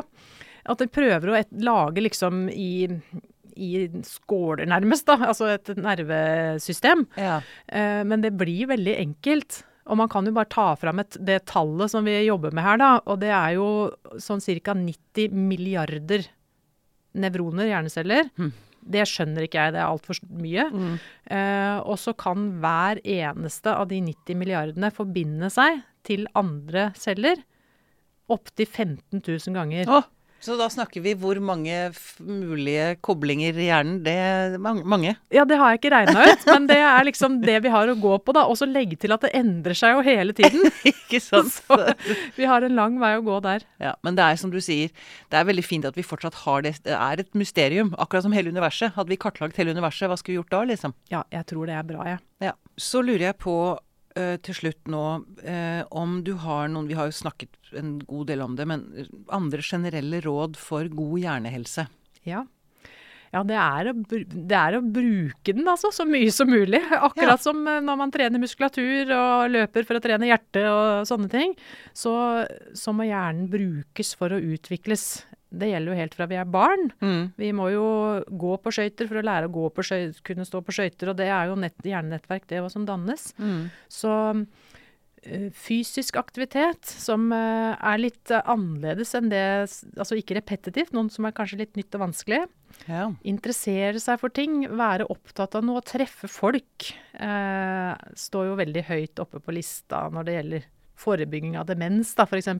[0.68, 2.86] at de prøver å et, lage liksom i,
[3.56, 3.70] i
[4.06, 5.18] skåler, nærmest, da.
[5.30, 7.06] Altså et nervesystem.
[7.20, 7.40] Ja.
[7.66, 9.62] Eh, men det blir veldig enkelt.
[9.90, 12.80] Og man kan jo bare ta fram et, det tallet som vi jobber med her,
[12.80, 12.90] da.
[13.10, 13.68] Og det er jo
[14.22, 14.76] sånn ca.
[14.76, 16.28] 90 milliarder
[17.18, 18.28] nevroner, hjerneceller.
[18.38, 18.52] Mm.
[18.90, 20.66] Det skjønner ikke jeg, det er altfor mye.
[20.70, 20.94] Mm.
[21.36, 27.42] Eh, og så kan hver eneste av de 90 milliardene forbinde seg til andre celler
[28.30, 29.90] opptil 15 000 ganger.
[29.90, 30.00] Å,
[30.40, 31.90] så da snakker vi hvor mange
[32.24, 33.98] mulige koblinger i hjernen?
[34.04, 35.12] Det er mange.
[35.34, 37.96] Ja, det har jeg ikke regna ut, men det er liksom det vi har å
[38.00, 38.46] gå på, da.
[38.48, 40.64] Og så legge til at det endrer seg jo hele tiden.
[40.90, 41.52] Ikke sant?
[41.60, 41.76] Så
[42.36, 43.64] vi har en lang vei å gå der.
[43.82, 44.92] Ja, men det er som du sier,
[45.32, 46.76] det er veldig fint at vi fortsatt har det.
[46.86, 48.94] Det er et mysterium, akkurat som hele universet.
[48.96, 50.96] Hadde vi kartlagt hele universet, hva skulle vi gjort da, liksom?
[51.12, 52.22] Ja, jeg tror det er bra, jeg.
[52.48, 52.56] Ja.
[52.80, 53.54] Så lurer jeg på
[54.42, 55.02] til slutt nå
[55.46, 58.86] eh, om du har noen Vi har jo snakket en god del om det, men
[59.30, 61.86] andre generelle råd for god hjernehelse?
[62.26, 62.42] Ja.
[63.30, 63.94] Ja, det er, å,
[64.26, 66.80] det er å bruke den altså, så mye som mulig.
[66.98, 67.42] Akkurat Ja.
[67.44, 71.54] som eh, når man trener muskulatur og løper for å trene hjertet og sånne ting.
[71.94, 72.10] Så,
[72.74, 75.22] så må hjernen brukes for å utvikles.
[75.50, 76.90] Det gjelder jo helt fra vi er barn.
[77.36, 77.86] Vi må jo
[78.30, 81.16] gå på skøyter for å lære å gå på skøy- kunne stå på skøyter, og
[81.18, 83.32] det er jo nett, hjernenettverk det hva som dannes.
[83.90, 84.12] Så
[85.22, 89.42] eh, fysisk aktivitet som eh, er litt eh, annerledes enn det
[89.98, 92.44] Altså ikke repetitivt, noen som er kanskje litt nytt og vanskelig.
[92.86, 93.10] Ja.
[93.26, 96.92] Interessere seg for ting, være opptatt av noe, treffe folk.
[97.18, 102.26] Eh, står jo veldig høyt oppe på lista når det gjelder forebygging av demens, da,
[102.28, 102.50] f.eks.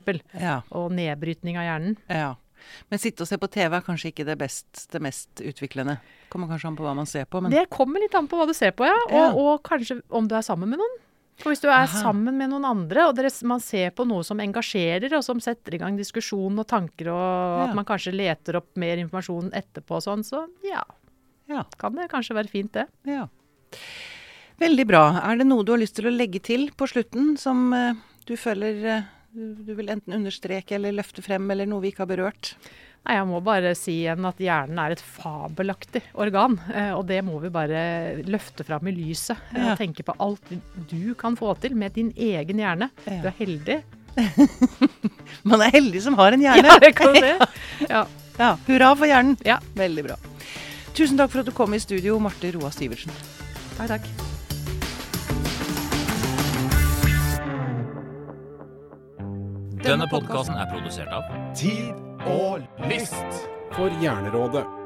[0.41, 0.59] ja.
[0.75, 1.97] Og nedbrytning av hjernen.
[2.09, 2.31] Ja.
[2.89, 5.99] Men sitte og se på TV er kanskje ikke det, best, det mest utviklende.
[6.29, 8.47] Kommer kanskje an på hva man ser på, men Det kommer litt an på hva
[8.47, 8.97] du ser på, ja.
[9.09, 9.31] Og, Ja.
[9.33, 10.97] og kanskje om du er sammen med noen.
[11.41, 12.01] For hvis du er Aha.
[12.03, 15.73] sammen med noen andre, og dere, man ser på noe som engasjerer, og som setter
[15.73, 17.65] i gang diskusjon og tanker, og Ja.
[17.69, 20.83] at man kanskje leter opp mer informasjon etterpå og sånn, så ja,
[21.49, 21.63] Ja.
[21.79, 22.87] kan det kanskje være fint det.
[23.05, 23.27] ja.
[24.61, 25.03] Veldig bra.
[25.25, 27.93] Er det noe du har lyst til å legge til på slutten som uh,
[28.27, 29.01] du føler eh,
[29.33, 32.53] du du vil enten understreke eller løfte frem, eller noe vi ikke har berørt?
[33.01, 37.23] Nei, jeg må bare si igjen at hjernen er et fabelaktig organ, eh, og det
[37.25, 37.79] må vi bare
[38.27, 39.37] løfte fram i lyset.
[39.55, 39.75] eh, Ja.
[39.79, 40.51] Tenke på alt
[40.91, 42.91] du kan få til med din egen hjerne.
[43.07, 43.21] Ja.
[43.23, 43.79] Du er heldig.
[45.49, 46.67] Man er heldig som har en hjerne.
[46.67, 47.31] Ja, det kan si.
[47.89, 48.05] Ja.
[48.37, 49.37] Ja, Hurra for hjernen.
[49.45, 49.57] Ja.
[49.75, 50.15] Veldig bra.
[50.93, 53.11] Tusen takk for at du kom i studio, Marte Roa Syversen.
[53.79, 54.40] Takk, takk.
[59.81, 61.25] Denne podkasten er produsert av
[61.57, 61.89] Tid
[62.29, 64.80] og lyst for Hjernerådet.